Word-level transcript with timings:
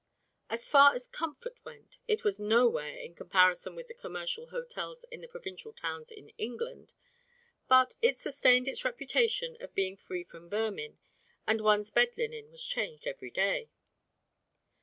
As 0.49 0.67
far 0.67 0.95
as 0.95 1.05
comfort 1.05 1.59
went 1.63 1.99
it 2.07 2.23
was 2.23 2.39
nowhere 2.39 2.97
in 2.97 3.13
comparison 3.13 3.75
with 3.75 3.85
the 3.85 3.93
commercial 3.93 4.47
hotels 4.47 5.05
in 5.11 5.21
the 5.21 5.27
provincial 5.27 5.73
towns 5.73 6.09
in 6.09 6.29
England, 6.39 6.95
but 7.67 7.93
it 8.01 8.17
sustained 8.17 8.67
its 8.67 8.83
reputation 8.83 9.57
of 9.61 9.75
being 9.75 9.95
free 9.95 10.23
from 10.23 10.49
vermin, 10.49 10.97
and 11.45 11.61
one's 11.61 11.91
bed 11.91 12.17
linen 12.17 12.49
was 12.49 12.65
changed 12.65 13.05
every 13.05 13.29
day. 13.29 13.69